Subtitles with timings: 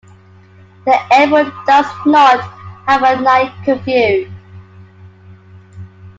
[0.87, 2.39] The airport does not
[2.87, 4.31] have a night curfew.